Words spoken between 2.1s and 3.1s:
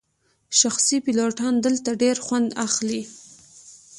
خوند اخلي